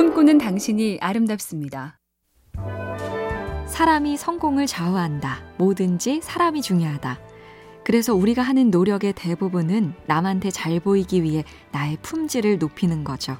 [0.00, 1.98] 꿈꾸는 당신이 아름답습니다.
[3.66, 5.42] 사람이 성공을 좌우한다.
[5.58, 7.20] 뭐든지 사람이 중요하다.
[7.84, 13.36] 그래서 우리가 하는 노력의 대부분은 남한테 잘 보이기 위해 나의 품질을 높이는 거죠.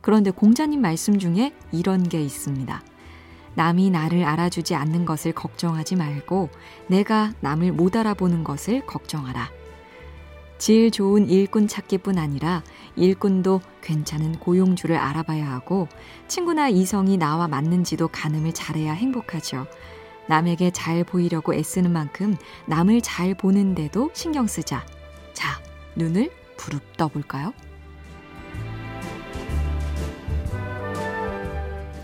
[0.00, 2.80] 그런데 공자님 말씀 중에 이런 게 있습니다.
[3.56, 6.48] 남이 나를 알아주지 않는 것을 걱정하지 말고
[6.86, 9.50] 내가 남을 못 알아보는 것을 걱정하라.
[10.58, 12.62] 질 좋은 일꾼 찾기뿐 아니라
[12.96, 15.88] 일꾼도 괜찮은 고용주를 알아봐야 하고
[16.26, 19.66] 친구나 이성이 나와 맞는지도 가늠을 잘해야 행복하죠.
[20.28, 22.36] 남에게 잘 보이려고 애쓰는 만큼
[22.66, 24.84] 남을 잘 보는데도 신경 쓰자.
[25.32, 25.60] 자,
[25.96, 27.54] 눈을 부릅 떠볼까요?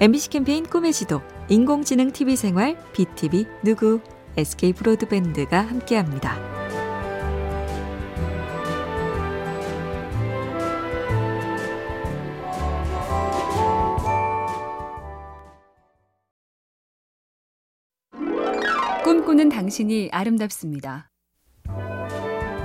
[0.01, 4.01] MBC 캠페인 꿈의 지도, 인공지능 TV 생활, BTV 누구,
[4.37, 6.54] SK 브로드밴드가 함께합니다.
[19.35, 21.11] 꿈꾸는 당신이 아름답습니다.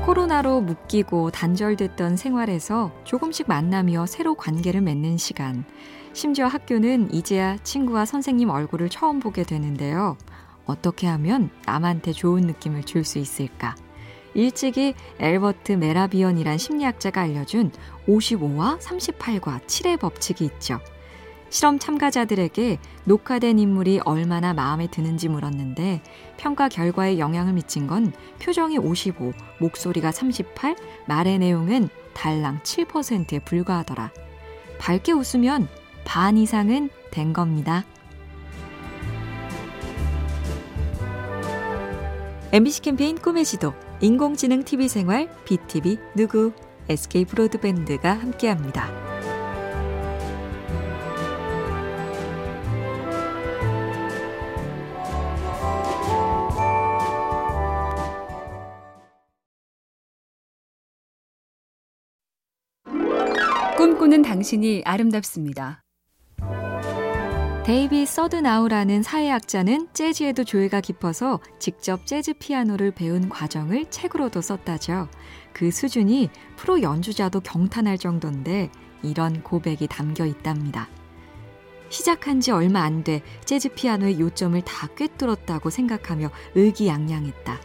[0.05, 5.65] 코로나로 묶이고 단절됐던 생활에서 조금씩 만나며 새로 관계를 맺는 시간.
[6.13, 10.15] 심지어 학교는 이제야 친구와 선생님 얼굴을 처음 보게 되는데요.
[10.65, 13.75] 어떻게 하면 남한테 좋은 느낌을 줄 수 있을까?
[14.35, 17.71] 일찍이 엘버트 메라비언이란 심리학자가 알려준
[18.07, 20.79] 55와 38과 7의 법칙이 있죠.
[21.49, 26.01] 실험 참가자들에게 녹화된 인물이 얼마나 마음에 드는지 물었는데
[26.37, 30.75] 평가 결과에 영향을 미친 건 표정이 55, 목소리가 38,
[31.07, 34.11] 말의 내용은 달랑 7%에 불과하더라.
[34.77, 35.67] 밝게 웃으면
[36.05, 37.83] 반 이상은 된 겁니다.
[42.51, 46.51] MBC 캠페인 꿈의 지도, 인공지능 TV 생활, BTV 누구,
[46.89, 49.18] SK 브로드밴드가 함께합니다.
[63.79, 65.81] 꿈꾸는 당신이 아름답습니다.
[67.63, 75.07] 데이비드 서드나우라는 사회학자는 재즈에도 조예가 깊어서 직접 재즈 피아노를 배운 과정을 책으로도 썼다죠.
[75.53, 78.69] 그 수준이 프로 연주자도 경탄할 정도인데
[79.01, 80.89] 이런 고백이 담겨 있답니다.
[81.87, 87.61] 시작한 지 얼마 안 돼 재즈 피아노의 요점을 다 꿰뚫었다고 생각하며 의기양양했다.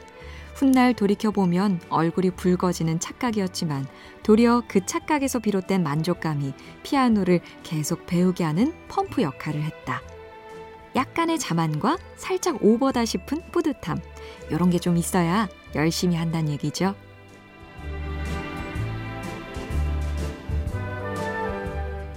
[0.55, 3.87] 훗날 돌이켜보면 얼굴이 붉어지는 착각이었지만
[4.23, 10.01] 도리어 그 착각에서 비롯된 만족감이 피아노를 계속 배우게 하는 펌프 역할을 했다.
[10.95, 13.99] 약간의 자만과 살짝 오버다 싶은 뿌듯함.
[14.51, 16.95] 이런 게 좀 있어야 열심히 한다는 얘기죠.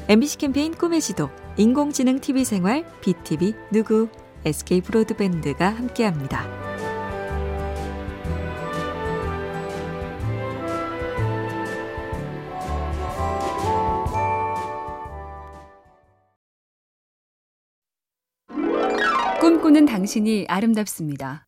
[0.09, 4.07] MBC 캠페인 꿈의 지도, 인공지능 TV 생활, BTV 누구,
[4.45, 6.66] SK 브로드밴드가 함께합니다.
[19.47, 21.47] 꿈꾸는 당신이 아름답습니다.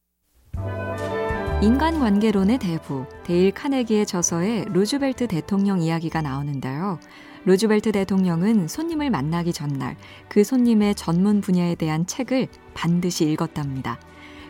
[1.61, 6.97] 인간관계론의 대부, 데일 카네기의 저서에 루즈벨트 대통령 이야기가 나오는데요.
[7.43, 9.97] 루즈벨트 대통령은 손님을 만나기 전날
[10.29, 13.99] 그 손님의 전문 분야에 대한 책을 반드시 읽었답니다.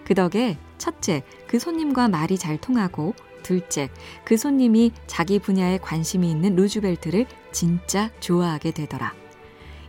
[0.05, 3.89] 그 덕에 첫째, 그 손님과 말이 잘 통하고 둘째,
[4.25, 9.15] 그 손님이 자기 분야에 관심이 있는 루즈벨트를 진짜 좋아하게 되더라.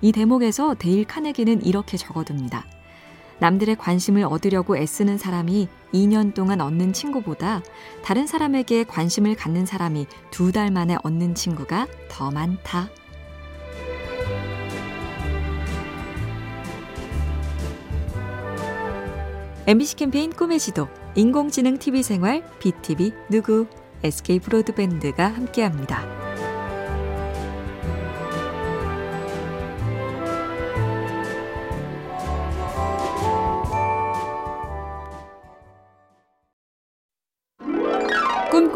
[0.00, 2.79] 이 대목에서 데일 카네기는 이렇게 적어둡니다.
[3.40, 7.62] 남들의 관심을 얻으려고 애쓰는 사람이 2년 동안 얻는 친구보다
[8.04, 12.88] 다른 사람에게 관심을 갖는 사람이 두 달 만에 얻는 친구가 더 많다.
[19.66, 23.66] MBC 캠페인 꿈의 지도, 인공지능 TV 생활, BTV 누구,
[24.02, 26.29] SK 브로드밴드가 함께합니다.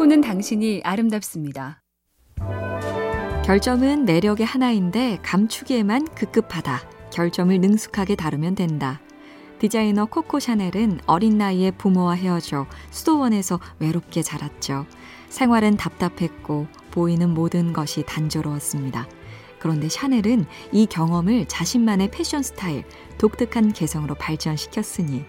[0.05, 1.81] 꿈꾸는 당신이 아름답습니다.
[3.43, 6.81] 결점은 매력의 하나인데 감추기에만 급급하다.
[7.11, 9.01] 결점을 능숙하게 다루면 된다.
[9.57, 14.85] 디자이너 코코 샤넬은 어린 나이에 부모와 헤어져 수도원에서 외롭게 자랐죠.
[15.29, 19.07] 생활은 답답했고 보이는 모든 것이 단조로웠습니다.
[19.57, 22.83] 그런데 샤넬은 이 경험을 자신만의 패션 스타일,
[23.17, 25.25] 독특한 개성으로 발전시켰으니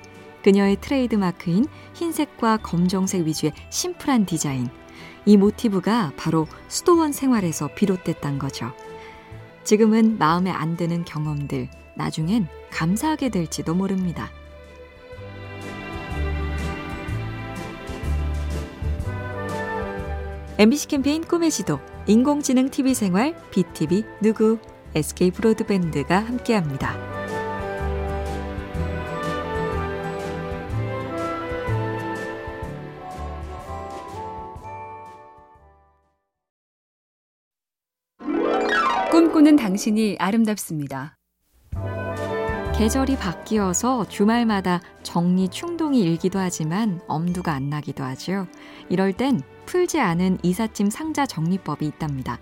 [0.46, 4.68] 그녀의 트레이드 마크인 흰색과 검정색 위주의 심플한 디자인.
[5.24, 8.72] 이 모티브가 바로 수도원 생활에서 비롯됐단 거죠.
[9.64, 14.30] 지금은 마음에 안 드는 경험들, 나중엔 감사하게 될지도 모릅니다.
[20.58, 24.60] MBC 캠페인 꿈의 지도, 인공지능 TV 생활, BTV 누구,
[24.94, 27.15] SK 브로드밴드가 함께합니다.
[39.16, 41.16] 꿈꾸는 당신이 아름답습니다.
[42.76, 48.46] 계절이 바뀌어서 주말마다 정리 충동이 일기도 하지만 엄두가 안 나기도 하죠.
[48.90, 52.38] 이럴 땐 풀지 않은 이삿짐 상자 정리법이 있답니다.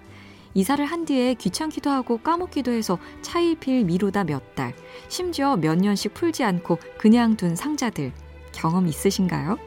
[0.55, 4.75] 이사를 한 뒤에 귀찮기도 하고 까먹기도 해서 차일필 미루다 몇 달,
[5.07, 8.13] 심지어 몇 년씩 풀지 않고 그냥 둔 상자들
[8.51, 9.59] 경험 있으신가요?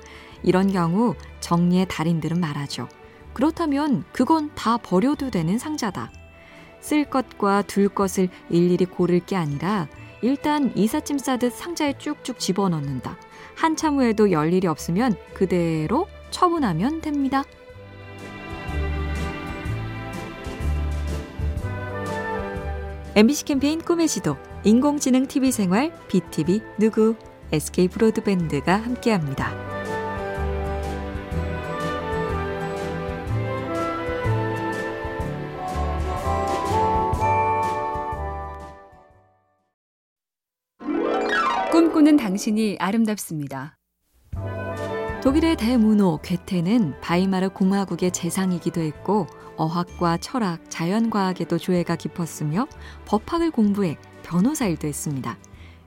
[0.44, 2.90] 이런 경우 정리의 달인들은 말하죠.
[3.32, 6.12] 그렇다면 그건 다 버려도 되는 상자다.
[6.80, 9.88] 쓸 것과 둘 것을 일일이 고를 게 아니라
[10.22, 13.18] 일단 이삿짐 싸듯 상자에 쭉쭉 집어넣는다.
[13.56, 17.44] 한참 후에도 열 일이 없으면 그대로 처분하면 됩니다.
[23.16, 27.16] MBC 캠페인 꿈의 지도, 인공지능 TV 생활, BTV 누구,
[27.52, 29.67] SK 브로드밴드가 함께합니다.
[42.08, 43.78] 꿈꾸는 당신이 아름답습니다.
[45.22, 49.28] 독일의 대문호 괴테는 바이마르 공화국의 재상이기도 했고
[49.58, 52.68] 어학과 철학, 자연과학에도 조예가 깊었으며
[53.06, 55.38] 법학을 공부해 변호사 일도 했습니다.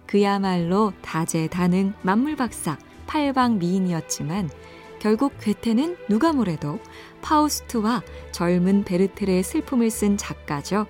[0.06, 2.76] 그야말로 다재다능 만물박사,
[3.06, 4.50] 팔방 미인이었지만
[4.99, 6.78] 결국 괴테는 누가 뭐래도
[7.22, 8.02] 파우스트와
[8.32, 10.87] 젊은 베르테르의 슬픔을 쓴 작가죠.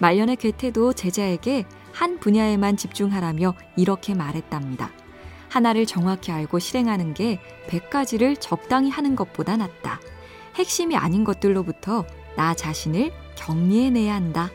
[0.00, 1.64] 말년의 괴테도 제자에게
[2.00, 4.90] 한 분야에만 집중하라며 이렇게 말했답니다.
[5.50, 7.38] 하나를 정확히 알고 실행하는 게
[7.68, 10.00] 100가지를 적당히 하는 것보다 낫다.
[10.54, 12.06] 핵심이 아닌 것들로부터
[12.38, 14.48] 나 자신을 격리해내야 한다.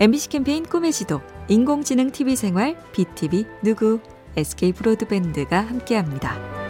[0.00, 4.00] MBC 캠페인 꿈의 지도, 인공지능 TV 생활, BTV 누구,
[4.36, 6.61] SK 브로드밴드가 함께합니다.